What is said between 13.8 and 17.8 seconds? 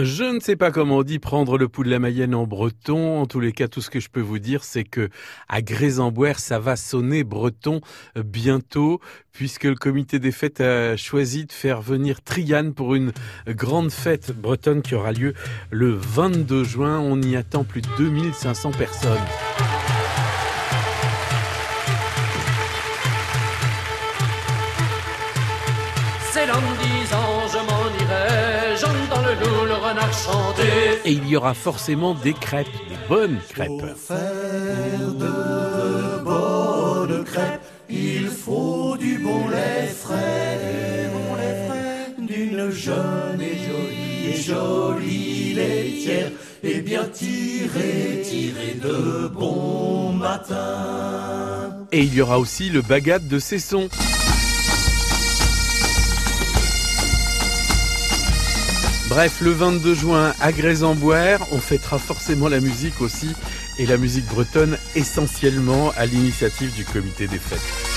fête bretonne qui aura lieu le 22 juin. On y attend